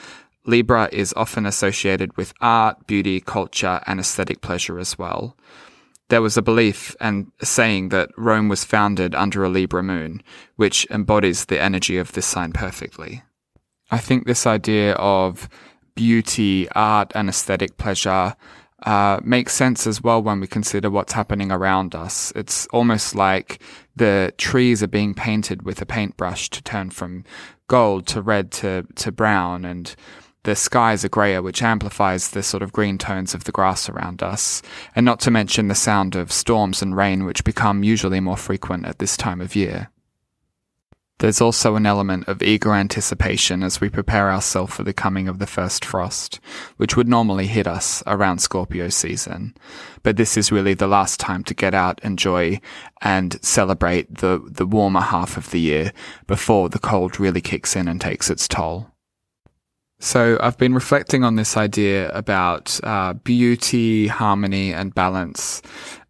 Libra 0.46 0.88
is 0.90 1.14
often 1.16 1.46
associated 1.46 2.16
with 2.16 2.34
art, 2.40 2.88
beauty, 2.88 3.20
culture, 3.20 3.80
and 3.87 4.00
aesthetic 4.00 4.40
pleasure 4.40 4.80
as 4.80 4.99
well. 4.99 5.37
There 6.08 6.23
was 6.23 6.37
a 6.37 6.42
belief 6.42 6.94
and 7.00 7.32
saying 7.42 7.88
that 7.88 8.11
Rome 8.16 8.49
was 8.49 8.64
founded 8.64 9.14
under 9.14 9.42
a 9.42 9.49
Libra 9.49 9.82
moon, 9.82 10.23
which 10.56 10.87
embodies 10.90 11.46
the 11.46 11.61
energy 11.61 11.96
of 11.96 12.12
this 12.12 12.26
sign 12.26 12.52
perfectly. 12.52 13.23
I 13.90 13.99
think 13.99 14.26
this 14.26 14.46
idea 14.46 14.94
of 14.94 15.49
beauty, 15.94 16.68
art, 16.70 17.12
and 17.14 17.28
aesthetic 17.28 17.76
pleasure 17.76 18.34
uh, 18.84 19.18
makes 19.25 19.54
sense 19.54 19.87
as 19.87 20.02
well 20.02 20.23
when 20.23 20.40
we 20.40 20.46
consider 20.46 20.90
what's 20.90 21.14
happening 21.14 21.50
around 21.50 21.94
us. 21.94 22.32
It's 22.37 22.66
almost 22.66 23.14
like 23.14 23.62
the 23.96 24.34
trees 24.37 24.82
are 24.82 24.88
being 24.88 25.14
painted 25.14 25.62
with 25.62 25.80
a 25.80 25.87
paintbrush 25.87 26.50
to 26.50 26.62
turn 26.62 26.90
from 26.90 27.25
gold 27.66 28.06
to 28.08 28.20
red 28.20 28.50
to, 28.52 28.87
to 28.96 29.11
brown, 29.11 29.64
and 29.64 29.94
the 30.45 30.55
skies 30.55 31.05
are 31.05 31.09
grayer, 31.11 31.43
which 31.43 31.63
amplifies 31.63 32.31
the 32.31 32.43
sort 32.43 32.63
of 32.63 32.73
green 32.73 32.97
tones 32.97 33.35
of 33.35 33.45
the 33.45 33.53
grass 33.53 33.89
around 33.89 34.23
us. 34.23 34.63
And 34.95 35.05
not 35.05 35.21
to 35.21 35.31
mention 35.31 35.69
the 35.69 35.75
sound 35.75 36.15
of 36.15 36.33
storms 36.33 36.81
and 36.81 36.97
rain, 36.97 37.25
which 37.25 37.45
become 37.45 37.83
usually 37.83 38.21
more 38.21 38.37
frequent 38.37 38.87
at 38.87 38.99
this 38.99 39.17
time 39.17 39.41
of 39.41 39.57
year. 39.57 39.91
There's 41.19 41.41
also 41.41 41.77
an 41.77 41.87
element 41.87 42.29
of 42.29 42.43
eager 42.43 42.75
anticipation 42.75 43.63
as 43.63 43.81
we 43.81 43.89
prepare 43.89 44.33
ourselves 44.33 44.75
for 44.75 44.83
the 44.83 44.93
coming 44.93 45.29
of 45.29 45.39
the 45.39 45.47
first 45.47 45.85
frost, 45.85 46.41
which 46.77 46.97
would 46.97 47.09
normally 47.09 47.47
hit 47.47 47.67
us 47.67 48.03
around 48.07 48.41
Scorpio 48.41 48.89
season. 48.89 49.55
But 50.03 50.17
this 50.17 50.37
is 50.37 50.53
really 50.53 50.75
the 50.75 50.89
last 50.89 51.21
time 51.21 51.45
to 51.45 51.55
get 51.55 51.73
out, 51.73 52.01
enjoy, 52.03 52.61
and 53.01 53.43
celebrate 53.45 54.19
the, 54.19 54.43
the 54.45 54.67
warmer 54.67 55.01
half 55.01 55.37
of 55.37 55.51
the 55.51 55.61
year 55.61 55.93
before 56.27 56.69
the 56.69 56.81
cold 56.81 57.21
really 57.21 57.41
kicks 57.41 57.77
in 57.77 57.87
and 57.87 58.01
takes 58.01 58.29
its 58.29 58.49
toll. 58.49 58.94
So 60.04 60.37
I've 60.42 60.58
been 60.58 60.75
reflecting 60.75 61.25
on 61.25 61.37
this 61.37 61.56
idea 61.56 62.11
about 62.11 62.78
uh, 62.84 63.14
beauty, 63.14 64.06
harmony, 64.06 64.70
and 64.70 64.94
balance. 64.94 65.62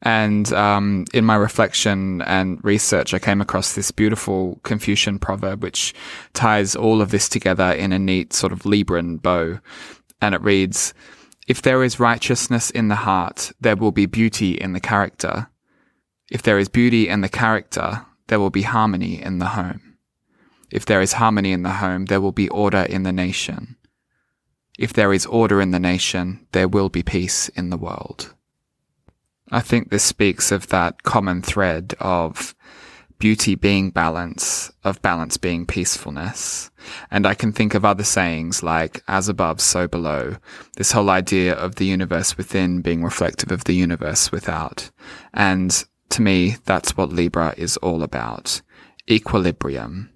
And 0.02 0.52
um, 0.52 1.04
in 1.14 1.24
my 1.24 1.36
reflection 1.36 2.20
and 2.22 2.58
research, 2.64 3.14
I 3.14 3.20
came 3.20 3.40
across 3.40 3.76
this 3.76 3.92
beautiful 3.92 4.58
Confucian 4.64 5.20
proverb 5.20 5.62
which 5.62 5.94
ties 6.32 6.74
all 6.74 7.00
of 7.00 7.12
this 7.12 7.28
together 7.28 7.70
in 7.70 7.92
a 7.92 7.98
neat 8.00 8.32
sort 8.32 8.52
of 8.52 8.64
Libran 8.64 9.22
bow. 9.22 9.60
And 10.20 10.34
it 10.34 10.42
reads, 10.42 10.92
If 11.46 11.62
there 11.62 11.84
is 11.84 12.00
righteousness 12.00 12.70
in 12.70 12.88
the 12.88 12.96
heart, 12.96 13.52
there 13.60 13.76
will 13.76 13.92
be 13.92 14.06
beauty 14.06 14.54
in 14.54 14.72
the 14.72 14.80
character. 14.80 15.48
If 16.32 16.42
there 16.42 16.58
is 16.58 16.68
beauty 16.68 17.08
in 17.08 17.20
the 17.20 17.28
character, 17.28 18.04
there 18.26 18.40
will 18.40 18.50
be 18.50 18.62
harmony 18.62 19.22
in 19.22 19.38
the 19.38 19.50
home. 19.50 19.98
If 20.72 20.84
there 20.84 21.00
is 21.00 21.12
harmony 21.12 21.52
in 21.52 21.62
the 21.62 21.74
home, 21.74 22.06
there 22.06 22.20
will 22.20 22.32
be 22.32 22.48
order 22.48 22.82
in 22.82 23.04
the 23.04 23.12
nation. 23.12 23.76
If 24.78 24.92
there 24.92 25.12
is 25.12 25.26
order 25.26 25.60
in 25.60 25.70
the 25.70 25.78
nation, 25.78 26.46
there 26.52 26.68
will 26.68 26.88
be 26.88 27.02
peace 27.02 27.48
in 27.50 27.70
the 27.70 27.76
world. 27.76 28.34
I 29.50 29.60
think 29.60 29.90
this 29.90 30.02
speaks 30.02 30.50
of 30.50 30.68
that 30.68 31.02
common 31.02 31.42
thread 31.42 31.94
of 32.00 32.54
beauty 33.18 33.54
being 33.54 33.90
balance, 33.90 34.72
of 34.82 35.00
balance 35.00 35.36
being 35.36 35.64
peacefulness. 35.64 36.70
And 37.10 37.26
I 37.26 37.34
can 37.34 37.52
think 37.52 37.74
of 37.74 37.84
other 37.84 38.04
sayings 38.04 38.62
like, 38.62 39.02
as 39.06 39.28
above, 39.28 39.60
so 39.60 39.86
below. 39.86 40.36
This 40.76 40.92
whole 40.92 41.10
idea 41.10 41.54
of 41.54 41.76
the 41.76 41.86
universe 41.86 42.36
within 42.36 42.82
being 42.82 43.02
reflective 43.04 43.52
of 43.52 43.64
the 43.64 43.74
universe 43.74 44.32
without. 44.32 44.90
And 45.32 45.84
to 46.10 46.22
me, 46.22 46.56
that's 46.64 46.96
what 46.96 47.12
Libra 47.12 47.54
is 47.56 47.76
all 47.78 48.02
about. 48.02 48.60
Equilibrium. 49.08 50.10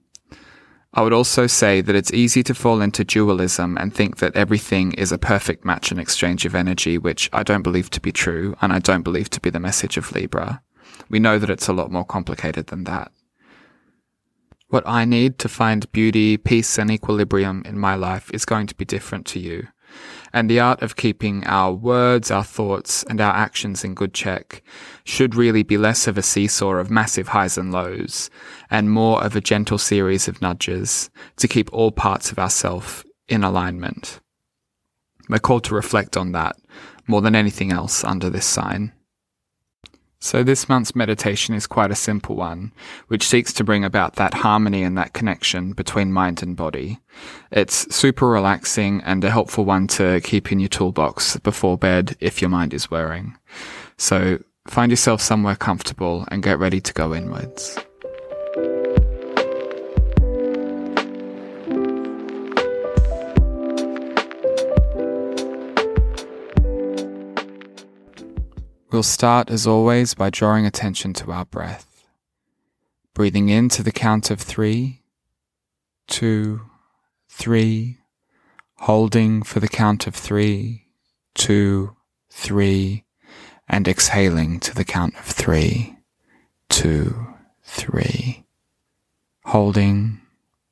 I 0.95 1.03
would 1.03 1.13
also 1.13 1.47
say 1.47 1.81
that 1.83 1.95
it's 1.95 2.13
easy 2.13 2.43
to 2.45 2.55
fall 2.55 2.81
into 2.81 3.05
dualism 3.05 3.77
and 3.77 3.95
think 3.95 4.19
that 4.19 4.35
everything 4.35 4.93
is 4.95 5.13
a 5.13 5.19
perfect 5.19 5.65
match 5.65 5.91
and 5.91 6.01
exchange 6.01 6.47
of 6.47 6.55
energy, 6.55 6.97
which 6.97 7.29
I 7.33 7.43
don't 7.43 7.63
believe 7.63 7.91
to 7.91 8.01
be 8.01 8.11
true, 8.11 8.57
and 8.63 8.73
I 8.73 8.79
don't 8.79 9.03
believe 9.03 9.29
to 9.31 9.41
be 9.41 9.51
the 9.51 9.61
message 9.61 9.97
of 9.97 10.13
Libra. 10.13 10.63
We 11.11 11.19
know 11.19 11.39
that 11.39 11.51
it's 11.51 11.69
a 11.69 11.75
lot 11.75 11.93
more 11.93 12.05
complicated 12.05 12.69
than 12.69 12.85
that. 12.85 13.13
What 14.69 14.87
I 14.87 15.05
need 15.05 15.39
to 15.41 15.49
find 15.49 15.91
beauty, 15.93 16.37
peace, 16.37 16.79
and 16.79 16.91
equilibrium 16.91 17.63
in 17.65 17.79
my 17.79 17.95
life 17.95 18.31
is 18.33 18.45
going 18.45 18.67
to 18.67 18.75
be 18.75 18.85
different 18.85 19.27
to 19.27 19.39
you 19.39 19.69
and 20.33 20.49
the 20.49 20.61
art 20.61 20.83
of 20.83 20.97
keeping 20.97 21.45
our 21.47 21.73
words, 21.73 22.31
our 22.31 22.45
thoughts, 22.45 23.03
and 23.05 23.21
our 23.21 23.35
actions 23.35 23.85
in 23.85 23.95
good 23.95 24.15
check 24.15 24.63
should 25.05 25.35
really 25.35 25.63
be 25.63 25.79
less 25.79 26.07
of 26.07 26.19
a 26.19 26.23
seesaw 26.23 26.75
of 26.75 26.91
massive 26.91 27.29
highs 27.29 27.57
and 27.57 27.73
lows, 27.73 28.31
and 28.71 28.91
more 28.91 29.23
of 29.25 29.35
a 29.35 29.41
gentle 29.41 29.79
series 29.79 30.29
of 30.29 30.43
nudges 30.43 31.11
to 31.37 31.49
keep 31.49 31.73
all 31.73 31.91
parts 31.91 32.31
of 32.31 32.39
ourself 32.39 33.05
in 33.29 33.45
alignment. 33.45 34.21
We're 35.29 35.39
called 35.39 35.65
to 35.65 35.75
reflect 35.75 36.17
on 36.17 36.33
that 36.33 36.57
more 37.07 37.23
than 37.23 37.35
anything 37.35 37.73
else 37.73 38.05
under 38.05 38.31
this 38.31 38.47
sign. 38.47 38.93
So, 40.21 40.43
this 40.43 40.69
month's 40.69 40.97
meditation 40.97 41.55
is 41.55 41.69
quite 41.69 41.93
a 41.93 41.97
simple 41.97 42.35
one, 42.35 42.73
which 43.07 43.27
seeks 43.27 43.53
to 43.53 43.65
bring 43.65 43.85
about 43.85 44.17
that 44.17 44.35
harmony 44.35 44.83
and 44.83 44.99
that 44.99 45.13
connection 45.13 45.73
between 45.73 46.13
mind 46.13 46.43
and 46.43 46.57
body. 46.57 46.99
It's 47.53 47.95
super 47.95 48.27
relaxing 48.27 49.01
and 49.03 49.23
a 49.23 49.31
helpful 49.31 49.65
one 49.65 49.87
to 49.89 50.21
keep 50.23 50.51
in 50.51 50.59
your 50.59 50.69
toolbox 50.69 51.37
before 51.39 51.79
bed 51.79 52.17
if 52.19 52.43
your 52.43 52.51
mind 52.51 52.75
is 52.75 52.91
worrying. 52.91 53.37
So, 53.97 54.43
find 54.67 54.91
yourself 54.91 55.21
somewhere 55.21 55.57
comfortable 55.57 56.27
and 56.33 56.43
get 56.43 56.59
ready 56.59 56.81
to 56.81 56.93
go 56.93 57.15
inwards. 57.15 57.79
We'll 68.91 69.03
start, 69.03 69.51
as 69.51 69.67
always, 69.67 70.15
by 70.15 70.31
drawing 70.31 70.65
attention 70.65 71.13
to 71.15 71.31
our 71.31 71.45
breath. 71.45 72.07
Breathing 73.13 73.51
in 73.51 73.69
to 73.71 73.83
the 73.83 73.93
count 73.93 74.31
of 74.31 74.41
three, 74.41 75.03
two, 76.07 76.63
three, 77.29 77.99
holding 78.79 79.43
for 79.43 79.61
the 79.61 79.69
count 79.69 80.07
of 80.07 80.15
three, 80.15 80.87
two, 81.35 81.97
three, 82.31 83.05
and 83.69 83.87
exhaling 83.87 84.59
to 84.61 84.75
the 84.75 84.85
count 84.85 85.15
of 85.17 85.27
three, 85.27 85.99
two, 86.71 87.35
three, 87.63 88.47
holding, 89.45 90.23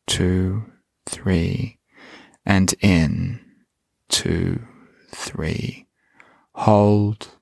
two, 0.07 0.65
three, 1.05 1.79
and 2.47 2.75
in, 2.81 3.41
two, 4.09 4.67
three, 5.11 5.87
hold, 6.55 7.36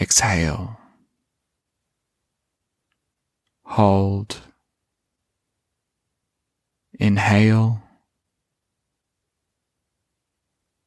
Exhale. 0.00 0.76
Hold. 3.64 4.40
Inhale. 6.98 7.82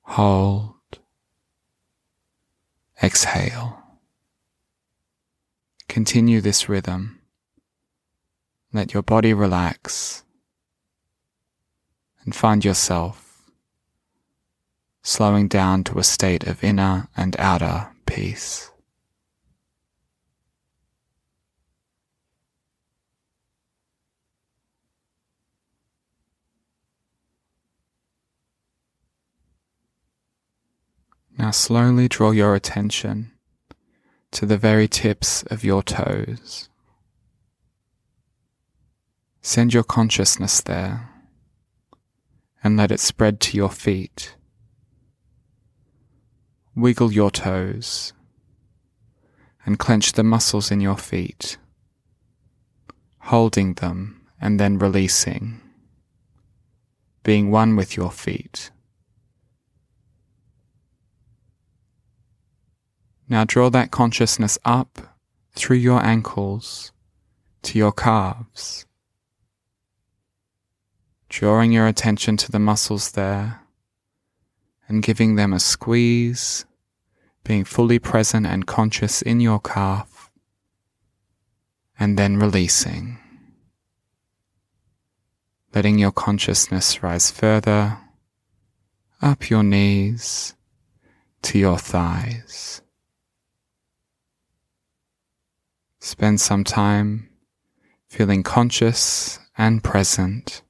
Hold. 0.02 0.74
Exhale. 3.02 3.82
Continue 5.88 6.42
this 6.42 6.68
rhythm. 6.68 7.20
Let 8.74 8.94
your 8.94 9.04
body 9.04 9.34
relax 9.34 10.24
and 12.24 12.36
find 12.36 12.66
yourself 12.66 13.44
slowing 15.02 15.48
down 15.48 15.86
to 15.86 16.00
a 16.00 16.04
state 16.04 16.46
of 16.46 16.64
inner 16.64 17.08
and 17.16 17.36
outer 17.40 17.88
peace. 18.06 18.70
Now 31.38 31.52
slowly 31.52 32.08
draw 32.08 32.32
your 32.32 32.56
attention 32.56 33.32
to 34.32 34.46
the 34.48 34.58
very 34.58 34.88
tips 34.88 35.44
of 35.44 35.64
your 35.64 35.84
toes. 35.84 36.68
Send 39.42 39.74
your 39.74 39.84
consciousness 39.84 40.62
there 40.62 41.10
and 42.64 42.76
let 42.76 42.92
it 42.92 43.00
spread 43.00 43.40
to 43.42 43.58
your 43.58 43.70
feet. 43.70 44.36
Wiggle 46.76 47.14
your 47.14 47.30
toes 47.30 48.14
and 49.64 49.78
clench 49.78 50.14
the 50.14 50.24
muscles 50.24 50.72
in 50.72 50.82
your 50.82 50.98
feet, 50.98 51.58
holding 53.20 53.76
them 53.76 54.28
and 54.42 54.60
then 54.60 54.80
releasing, 54.80 55.62
being 57.24 57.52
one 57.52 57.76
with 57.76 57.96
your 57.96 58.12
feet. 58.12 58.72
Now 63.30 63.44
draw 63.44 63.70
that 63.72 63.92
consciousness 63.92 64.58
up 64.64 65.18
through 65.54 65.78
your 65.78 66.02
ankles 66.02 66.94
to 67.64 67.78
your 67.78 67.92
calves, 67.92 68.86
drawing 71.28 71.74
your 71.74 71.88
attention 71.88 72.38
to 72.38 72.52
the 72.52 72.60
muscles 72.60 73.12
there 73.12 73.62
and 74.88 75.04
giving 75.04 75.36
them 75.36 75.52
a 75.52 75.60
squeeze, 75.60 76.66
being 77.44 77.66
fully 77.66 78.00
present 78.00 78.46
and 78.46 78.66
conscious 78.66 79.22
in 79.22 79.42
your 79.42 79.60
calf, 79.60 80.32
and 82.00 82.18
then 82.18 82.38
releasing, 82.38 83.18
letting 85.76 86.00
your 86.00 86.14
consciousness 86.14 87.04
rise 87.04 87.30
further 87.30 87.98
up 89.22 89.50
your 89.50 89.64
knees 89.64 90.56
to 91.42 91.60
your 91.60 91.78
thighs. 91.78 92.82
Spend 96.08 96.40
some 96.40 96.64
time 96.64 97.28
feeling 98.08 98.42
conscious 98.42 99.40
and 99.58 99.84
present 99.84 100.62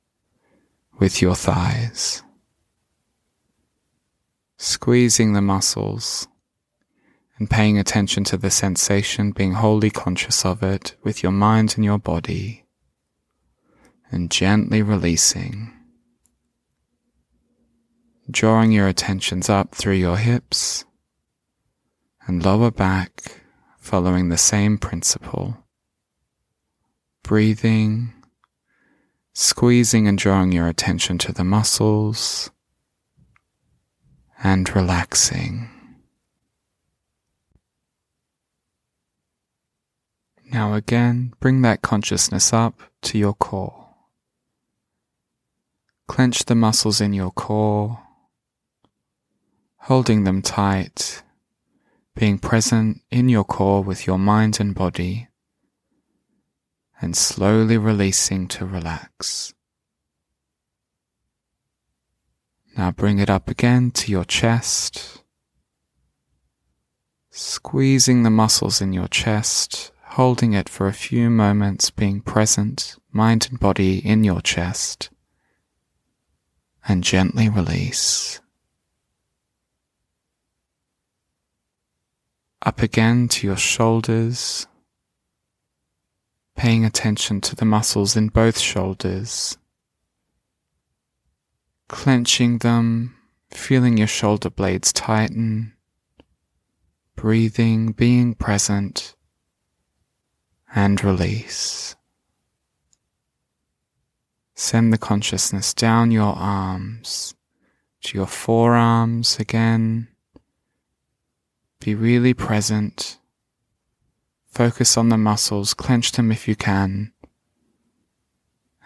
with 0.98 1.22
your 1.22 1.36
thighs. 1.36 2.24
Squeezing 4.58 5.34
the 5.34 5.42
muscles 5.44 6.28
and 7.38 7.52
paying 7.52 7.78
attention 7.78 8.24
to 8.24 8.38
the 8.38 8.50
sensation, 8.50 9.30
being 9.30 9.54
wholly 9.54 9.92
conscious 9.92 10.44
of 10.44 10.64
it 10.64 10.96
with 11.04 11.22
your 11.22 11.32
mind 11.32 11.76
and 11.76 11.86
your 11.86 12.00
body, 12.00 12.66
and 14.10 14.32
gently 14.32 14.82
releasing. 14.82 15.72
Drawing 18.32 18.72
your 18.72 18.88
attentions 18.88 19.52
up 19.52 19.76
through 19.76 19.98
your 20.02 20.18
hips 20.18 20.84
and 22.26 22.44
lower 22.44 22.72
back 22.72 23.44
following 23.88 24.28
the 24.28 24.38
same 24.38 24.78
principle. 24.78 25.64
Breathing, 27.24 28.12
squeezing 29.34 30.10
and 30.10 30.18
drawing 30.18 30.52
your 30.52 30.68
attention 30.68 31.18
to 31.20 31.32
the 31.32 31.46
muscles, 31.46 32.52
and 34.44 34.70
relaxing. 34.76 35.70
Now 40.52 40.74
again, 40.74 41.34
bring 41.40 41.62
that 41.62 41.82
consciousness 41.82 42.52
up 42.52 42.82
to 43.04 43.18
your 43.18 43.36
core. 43.36 43.88
Clench 46.08 46.44
the 46.44 46.56
muscles 46.56 47.00
in 47.00 47.14
your 47.14 47.32
core, 47.32 48.02
holding 49.78 50.26
them 50.26 50.42
tight 50.42 51.24
being 52.18 52.40
present 52.40 53.00
in 53.12 53.30
your 53.30 53.44
core 53.44 53.84
with 53.84 54.08
your 54.08 54.18
mind 54.18 54.60
and 54.60 54.74
body, 54.74 55.28
and 57.00 57.16
slowly 57.16 57.78
releasing 57.78 58.48
to 58.48 58.66
relax. 58.66 59.54
Now 62.76 62.90
bring 62.90 63.20
it 63.20 63.30
up 63.30 63.50
again 63.52 63.92
to 63.92 64.12
your 64.12 64.26
chest, 64.26 65.22
squeezing 67.30 68.24
the 68.24 68.32
muscles 68.32 68.82
in 68.82 68.94
your 68.94 69.08
chest, 69.08 69.92
holding 70.02 70.54
it 70.54 70.68
for 70.68 70.88
a 70.88 70.94
few 70.94 71.30
moments, 71.30 71.92
being 71.92 72.22
present, 72.22 72.96
mind 73.12 73.48
and 73.52 73.60
body 73.60 74.00
in 74.00 74.24
your 74.24 74.42
chest, 74.42 75.12
and 76.88 77.04
gently 77.04 77.48
release. 77.48 78.40
Up 82.68 82.82
again 82.82 83.30
to 83.30 83.48
your 83.48 83.56
shoulders, 83.56 84.68
paying 86.58 86.84
attention 86.84 87.40
to 87.40 87.56
the 87.56 87.64
muscles 87.64 88.18
in 88.18 88.28
both 88.28 88.60
shoulders, 88.60 89.58
clenching 91.88 92.58
them, 92.58 93.16
feeling 93.52 93.96
your 93.96 94.06
shoulder 94.06 94.50
blades 94.50 94.92
tighten, 94.92 95.72
breathing, 97.16 97.94
being 97.94 98.36
present, 98.36 99.16
and 100.76 101.02
release. 101.06 101.96
Send 104.56 104.92
the 104.92 104.98
consciousness 104.98 105.74
down 105.74 106.12
your 106.12 106.36
arms 106.36 107.34
to 108.02 108.18
your 108.18 108.28
forearms 108.28 109.40
again 109.40 110.10
be 111.80 111.96
really 111.96 112.34
present. 112.34 113.18
Focus 114.48 114.98
on 114.98 115.10
the 115.10 115.18
muscles, 115.18 115.74
clench 115.74 116.12
them 116.14 116.32
if 116.32 116.48
you 116.48 116.56
can, 116.56 117.14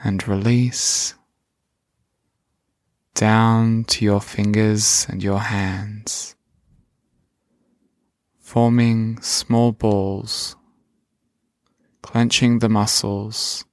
and 0.04 0.27
release. 0.27 1.15
Down 3.13 3.84
to 3.86 4.06
your 4.06 4.21
fingers 4.21 5.06
and 5.10 5.21
your 5.21 5.39
hands, 5.39 6.36
forming 8.39 9.21
small 9.21 9.73
balls, 9.73 10.56
clenching 12.01 12.60
the 12.60 12.69
muscles, 12.69 13.65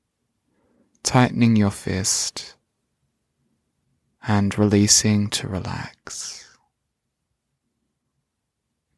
tightening 1.03 1.57
your 1.57 1.71
fist, 1.71 2.57
and 4.27 4.59
releasing 4.59 5.31
to 5.31 5.49
relax. 5.49 6.48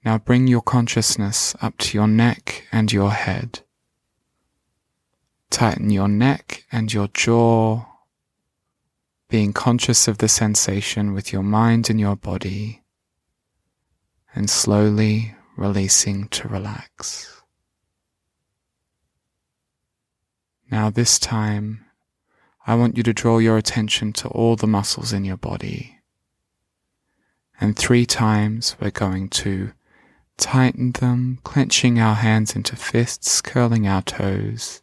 Now 0.05 0.19
bring 0.19 0.47
your 0.47 0.63
consciousness 0.63 1.55
up 1.61 1.77
to 1.79 1.99
your 1.99 2.09
neck 2.09 2.67
and 2.73 2.91
your 2.91 3.11
head. 3.11 3.61
Tighten 5.51 5.91
your 5.91 6.09
neck 6.09 6.65
and 6.73 6.93
your 6.93 7.09
jaw, 7.09 7.85
being 9.29 9.53
conscious 9.53 10.09
of 10.09 10.19
the 10.19 10.29
sensation 10.29 11.13
with 11.13 11.33
your 11.33 11.43
mind 11.43 11.91
and 11.91 12.01
your 12.01 12.17
body, 12.17 12.83
and 14.35 14.49
slowly 14.49 15.35
releasing 15.57 16.29
to 16.29 16.49
relax. 16.49 17.43
Now, 20.71 20.89
this 20.89 21.19
time, 21.19 21.85
I 22.67 22.77
want 22.77 22.97
you 22.97 23.03
to 23.03 23.13
draw 23.13 23.39
your 23.39 23.57
attention 23.57 24.13
to 24.15 24.29
all 24.29 24.55
the 24.55 24.69
muscles 24.69 25.13
in 25.13 25.25
your 25.25 25.37
body. 25.37 25.99
And 27.61 27.77
three 27.77 28.07
times 28.07 28.77
we're 28.81 28.91
going 28.91 29.29
to 29.31 29.73
tighten 30.41 30.93
them, 30.93 31.39
clenching 31.45 32.01
our 32.01 32.17
hands 32.17 32.57
into 32.57 32.75
fists, 32.75 33.41
curling 33.41 33.87
our 33.87 34.03
toes, 34.03 34.81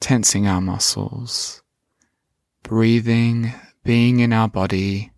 tensing 0.00 0.46
our 0.46 0.60
muscles, 0.60 1.62
breathing, 2.62 3.52
being 3.84 4.18
in 4.18 4.32
our 4.32 4.48
body, 4.48 5.12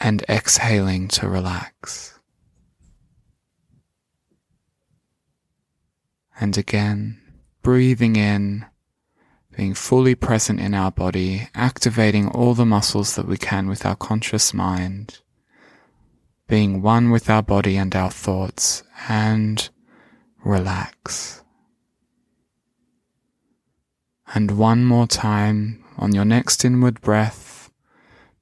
and 0.00 0.24
exhaling 0.28 1.06
to 1.08 1.28
relax. 1.28 2.18
And 6.40 6.58
again, 6.58 7.20
breathing 7.62 8.16
in, 8.16 8.66
being 9.56 9.74
fully 9.74 10.14
present 10.14 10.58
in 10.58 10.74
our 10.74 10.90
body, 10.90 11.48
activating 11.54 12.28
all 12.28 12.54
the 12.54 12.66
muscles 12.66 13.14
that 13.14 13.28
we 13.28 13.36
can 13.36 13.68
with 13.68 13.86
our 13.86 13.94
conscious 13.94 14.52
mind 14.52 15.20
being 16.46 16.82
one 16.82 17.10
with 17.10 17.30
our 17.30 17.42
body 17.42 17.76
and 17.76 17.94
our 17.96 18.10
thoughts, 18.10 18.82
and 19.08 19.68
relax. 20.44 21.42
And 24.34 24.58
one 24.58 24.84
more 24.84 25.06
time 25.06 25.84
on 25.96 26.12
your 26.14 26.24
next 26.24 26.64
inward 26.64 27.00
breath, 27.00 27.70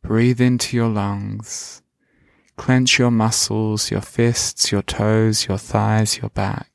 breathe 0.03 0.41
into 0.41 0.77
your 0.77 0.89
lungs, 0.89 1.83
clench 2.57 2.99
your 2.99 3.11
muscles, 3.11 3.91
your 3.91 4.01
fists, 4.01 4.73
your 4.73 4.83
toes, 4.83 5.47
your 5.47 5.59
thighs, 5.59 6.19
your 6.19 6.31
back, 6.31 6.71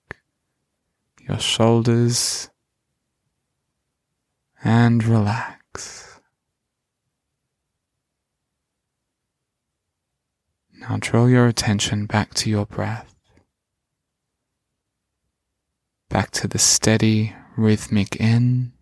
your 1.27 1.39
shoulders, 1.39 2.49
and 4.63 5.03
relax. 5.03 6.06
Now 10.79 10.97
draw 10.99 11.25
your 11.25 11.47
attention 11.47 12.05
back 12.05 12.33
to 12.35 12.49
your 12.49 12.65
breath, 12.65 13.15
back 16.09 16.31
to 16.31 16.47
the 16.47 16.59
steady 16.59 17.35
rhythmic 17.55 18.15
in 18.17 18.73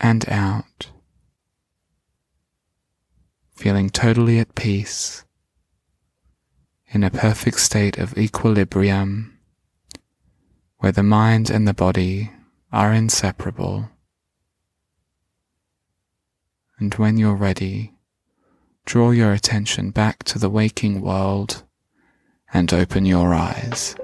and 0.00 0.28
out, 0.28 0.90
feeling 3.54 3.90
totally 3.90 4.38
at 4.38 4.54
peace. 4.54 5.24
In 6.90 7.04
a 7.04 7.10
perfect 7.10 7.60
state 7.60 7.98
of 7.98 8.16
equilibrium 8.16 9.38
where 10.78 10.92
the 10.92 11.02
mind 11.02 11.50
and 11.50 11.68
the 11.68 11.74
body 11.74 12.32
are 12.72 12.94
inseparable. 12.94 13.90
And 16.78 16.94
when 16.94 17.18
you're 17.18 17.34
ready, 17.34 17.97
draw 18.88 19.10
your 19.10 19.34
attention 19.34 19.90
back 19.90 20.24
to 20.24 20.38
the 20.38 20.48
waking 20.48 21.02
world 21.02 21.62
and 22.54 22.72
open 22.72 23.04
your 23.04 23.34
eyes. 23.34 23.94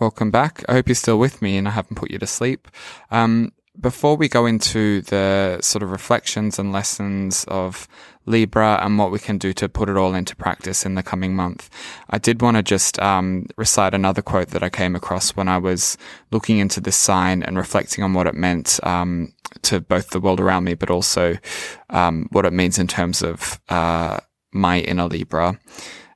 Welcome 0.00 0.32
back. 0.32 0.64
I 0.68 0.72
hope 0.72 0.88
you're 0.88 0.96
still 0.96 1.20
with 1.20 1.40
me 1.40 1.56
and 1.56 1.68
I 1.68 1.70
haven't 1.70 1.94
put 1.94 2.10
you 2.10 2.18
to 2.18 2.26
sleep. 2.26 2.66
Um, 3.12 3.52
before 3.80 4.16
we 4.16 4.28
go 4.28 4.46
into 4.46 5.02
the 5.02 5.58
sort 5.60 5.82
of 5.82 5.90
reflections 5.90 6.58
and 6.58 6.72
lessons 6.72 7.44
of 7.48 7.88
Libra 8.26 8.80
and 8.82 8.98
what 8.98 9.10
we 9.10 9.18
can 9.18 9.38
do 9.38 9.52
to 9.52 9.68
put 9.68 9.88
it 9.88 9.96
all 9.96 10.14
into 10.14 10.34
practice 10.34 10.84
in 10.84 10.94
the 10.94 11.02
coming 11.02 11.34
month, 11.34 11.70
I 12.10 12.18
did 12.18 12.42
want 12.42 12.56
to 12.56 12.62
just 12.62 12.98
um, 12.98 13.46
recite 13.56 13.94
another 13.94 14.22
quote 14.22 14.48
that 14.48 14.62
I 14.62 14.68
came 14.68 14.96
across 14.96 15.30
when 15.30 15.48
I 15.48 15.58
was 15.58 15.96
looking 16.32 16.58
into 16.58 16.80
this 16.80 16.96
sign 16.96 17.42
and 17.42 17.56
reflecting 17.56 18.02
on 18.02 18.14
what 18.14 18.26
it 18.26 18.34
meant 18.34 18.80
um, 18.82 19.32
to 19.62 19.80
both 19.80 20.10
the 20.10 20.20
world 20.20 20.40
around 20.40 20.64
me, 20.64 20.74
but 20.74 20.90
also 20.90 21.36
um, 21.90 22.28
what 22.32 22.46
it 22.46 22.52
means 22.52 22.78
in 22.78 22.88
terms 22.88 23.22
of 23.22 23.60
uh, 23.68 24.18
my 24.52 24.80
inner 24.80 25.06
Libra. 25.06 25.58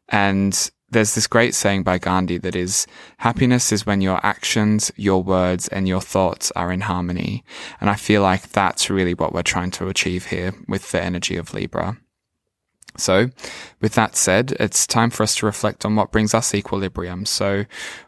And 0.08 0.70
there's 0.90 1.14
this 1.14 1.26
great 1.26 1.54
saying 1.54 1.82
by 1.82 1.98
Gandhi 1.98 2.38
that 2.38 2.56
is, 2.56 2.86
happiness 3.18 3.72
is 3.72 3.86
when 3.86 4.00
your 4.00 4.24
actions, 4.24 4.90
your 4.96 5.22
words, 5.22 5.68
and 5.68 5.86
your 5.86 6.00
thoughts 6.00 6.50
are 6.56 6.72
in 6.72 6.82
harmony. 6.82 7.44
And 7.80 7.88
I 7.88 7.94
feel 7.94 8.22
like 8.22 8.50
that's 8.50 8.90
really 8.90 9.14
what 9.14 9.32
we're 9.32 9.42
trying 9.42 9.70
to 9.72 9.88
achieve 9.88 10.26
here 10.26 10.54
with 10.68 10.90
the 10.90 11.02
energy 11.02 11.36
of 11.36 11.54
Libra. 11.54 11.96
So, 12.96 13.30
with 13.80 13.94
that 13.94 14.16
said, 14.16 14.56
it's 14.58 14.86
time 14.86 15.10
for 15.10 15.22
us 15.22 15.36
to 15.36 15.46
reflect 15.46 15.84
on 15.86 15.94
what 15.94 16.10
brings 16.10 16.34
us 16.34 16.54
equilibrium. 16.54 17.24
So, 17.24 17.64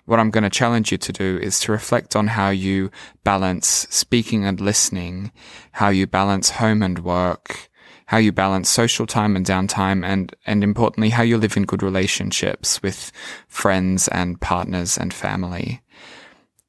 what 0.07 0.19
I'm 0.19 0.31
going 0.31 0.43
to 0.45 0.51
challenge 0.51 0.91
you 0.91 0.99
to 0.99 1.13
do 1.13 1.39
is 1.41 1.61
to 1.61 1.73
reflect 1.73 2.17
on 2.17 2.27
how 2.27 2.51
you 2.51 2.91
balance 3.23 3.87
speaking 3.91 4.45
and 4.45 4.61
listening, 4.61 5.31
how 5.73 5.91
you 5.91 6.09
balance 6.09 6.51
home 6.51 6.83
and 6.83 6.99
work, 6.99 7.71
how 8.13 8.19
you 8.19 8.31
balance 8.31 8.69
social 8.69 9.07
time 9.07 9.37
and 9.37 9.47
downtime, 9.47 10.05
and, 10.05 10.37
and 10.45 10.63
importantly, 10.63 11.09
how 11.09 11.23
you 11.23 11.39
live 11.39 11.57
in 11.57 11.65
good 11.65 11.83
relationships 11.83 12.79
with 12.83 13.11
friends 13.49 14.07
and 14.09 14.39
partners 14.39 14.99
and 14.99 15.15
family. 15.15 15.81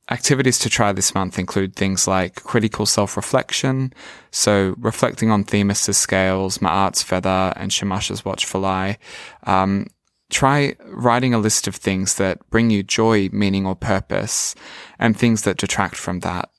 Activities 0.10 0.58
to 0.60 0.69
try 0.69 0.93
this 0.93 1.13
month 1.13 1.38
include 1.38 1.75
things 1.75 2.08
like 2.08 2.43
critical 2.43 2.86
self-reflection, 2.86 3.93
so 4.32 4.73
reflecting 4.77 5.32
on 5.32 5.43
Themis's 5.43 5.97
scales, 5.97 6.60
Ma'at's 6.60 7.03
feather, 7.03 7.51
and 7.58 7.71
Shamash's 7.71 8.23
watchful 8.23 8.63
eye. 8.65 8.97
Um, 9.45 9.88
try 10.29 10.77
writing 10.86 11.34
a 11.34 11.39
list 11.39 11.67
of 11.67 11.75
things 11.75 12.15
that 12.15 12.39
bring 12.51 12.69
you 12.69 12.84
joy, 12.84 13.27
meaning, 13.34 13.65
or 13.65 13.75
purpose, 13.75 14.56
and 14.97 15.17
things 15.19 15.41
that 15.41 15.58
detract 15.58 15.97
from 15.97 16.21
that. 16.21 16.53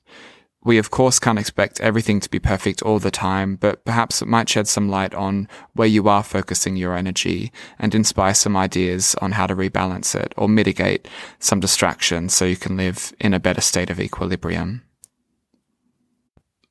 We 0.65 0.79
of 0.79 0.89
course 0.89 1.19
can't 1.19 1.37
expect 1.37 1.79
everything 1.79 2.19
to 2.19 2.29
be 2.29 2.39
perfect 2.39 2.81
all 2.81 2.97
the 2.97 3.11
time, 3.11 3.55
but 3.55 3.85
perhaps 3.85 4.23
it 4.23 4.27
might 4.27 4.49
shed 4.49 4.67
some 4.67 4.89
light 4.89 5.13
on 5.13 5.47
where 5.73 5.87
you 5.87 6.09
are 6.09 6.23
focusing 6.23 6.75
your 6.75 6.97
energy 6.97 7.51
and 7.77 7.93
inspire 7.93 8.33
some 8.33 8.57
ideas 8.57 9.15
on 9.21 9.33
how 9.33 9.45
to 9.45 9.55
rebalance 9.55 10.19
it 10.19 10.33
or 10.35 10.49
mitigate 10.49 11.07
some 11.37 11.59
distractions 11.59 12.33
so 12.33 12.45
you 12.45 12.55
can 12.55 12.75
live 12.75 13.13
in 13.21 13.31
a 13.31 13.39
better 13.39 13.61
state 13.61 13.91
of 13.91 13.99
equilibrium. 13.99 14.81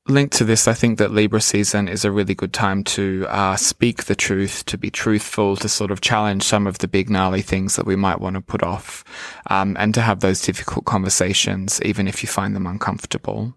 Linked 0.08 0.34
to 0.38 0.44
this, 0.44 0.66
I 0.66 0.74
think 0.74 0.98
that 0.98 1.12
Libra 1.12 1.40
season 1.40 1.86
is 1.86 2.04
a 2.04 2.10
really 2.10 2.34
good 2.34 2.52
time 2.52 2.82
to 2.84 3.26
uh, 3.28 3.54
speak 3.54 4.04
the 4.04 4.16
truth, 4.16 4.66
to 4.66 4.76
be 4.76 4.90
truthful, 4.90 5.56
to 5.56 5.68
sort 5.68 5.92
of 5.92 6.00
challenge 6.00 6.42
some 6.42 6.66
of 6.66 6.78
the 6.78 6.88
big 6.88 7.08
gnarly 7.08 7.42
things 7.42 7.76
that 7.76 7.86
we 7.86 7.96
might 7.96 8.20
want 8.20 8.34
to 8.34 8.42
put 8.42 8.62
off, 8.62 9.04
um, 9.48 9.76
and 9.78 9.94
to 9.94 10.02
have 10.02 10.18
those 10.18 10.42
difficult 10.42 10.84
conversations, 10.84 11.80
even 11.82 12.08
if 12.08 12.22
you 12.24 12.28
find 12.28 12.54
them 12.56 12.66
uncomfortable. 12.66 13.54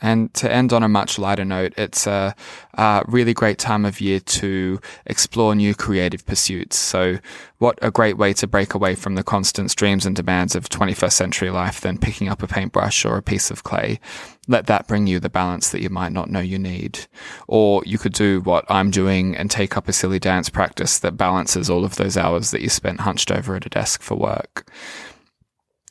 And 0.00 0.32
to 0.34 0.50
end 0.50 0.72
on 0.72 0.82
a 0.82 0.88
much 0.88 1.18
lighter 1.18 1.44
note, 1.44 1.74
it's 1.76 2.06
a, 2.06 2.34
a, 2.74 3.02
really 3.08 3.34
great 3.34 3.58
time 3.58 3.84
of 3.84 4.00
year 4.00 4.20
to 4.20 4.80
explore 5.06 5.54
new 5.54 5.74
creative 5.74 6.24
pursuits. 6.24 6.76
So 6.76 7.18
what 7.58 7.78
a 7.82 7.90
great 7.90 8.16
way 8.16 8.32
to 8.34 8.46
break 8.46 8.74
away 8.74 8.94
from 8.94 9.16
the 9.16 9.24
constant 9.24 9.70
streams 9.72 10.06
and 10.06 10.14
demands 10.14 10.54
of 10.54 10.68
21st 10.68 11.12
century 11.12 11.50
life 11.50 11.80
than 11.80 11.98
picking 11.98 12.28
up 12.28 12.42
a 12.42 12.46
paintbrush 12.46 13.04
or 13.04 13.16
a 13.16 13.22
piece 13.22 13.50
of 13.50 13.64
clay. 13.64 13.98
Let 14.46 14.66
that 14.66 14.86
bring 14.86 15.06
you 15.06 15.18
the 15.18 15.28
balance 15.28 15.70
that 15.70 15.82
you 15.82 15.90
might 15.90 16.12
not 16.12 16.30
know 16.30 16.40
you 16.40 16.58
need. 16.58 17.00
Or 17.48 17.82
you 17.84 17.98
could 17.98 18.14
do 18.14 18.40
what 18.40 18.64
I'm 18.68 18.90
doing 18.90 19.36
and 19.36 19.50
take 19.50 19.76
up 19.76 19.88
a 19.88 19.92
silly 19.92 20.18
dance 20.18 20.48
practice 20.48 21.00
that 21.00 21.16
balances 21.16 21.68
all 21.68 21.84
of 21.84 21.96
those 21.96 22.16
hours 22.16 22.52
that 22.52 22.62
you 22.62 22.68
spent 22.68 23.00
hunched 23.00 23.30
over 23.30 23.56
at 23.56 23.66
a 23.66 23.68
desk 23.68 24.00
for 24.00 24.14
work 24.14 24.70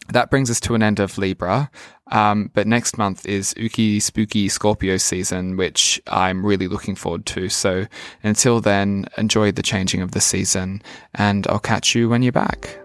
that 0.09 0.29
brings 0.29 0.49
us 0.49 0.59
to 0.61 0.75
an 0.75 0.83
end 0.83 0.99
of 0.99 1.17
Libra. 1.17 1.69
Um, 2.11 2.49
but 2.53 2.67
next 2.67 2.97
month 2.97 3.25
is 3.25 3.53
Uki 3.55 4.01
Spooky 4.01 4.47
Scorpio 4.47 4.97
season, 4.97 5.57
which 5.57 6.01
I'm 6.07 6.45
really 6.45 6.67
looking 6.67 6.95
forward 6.95 7.25
to. 7.27 7.49
So 7.49 7.85
until 8.23 8.61
then, 8.61 9.07
enjoy 9.17 9.51
the 9.51 9.63
changing 9.63 10.01
of 10.01 10.11
the 10.11 10.21
season 10.21 10.81
and 11.15 11.45
I'll 11.47 11.59
catch 11.59 11.95
you 11.95 12.07
when 12.07 12.21
you're 12.21 12.31
back. 12.31 12.79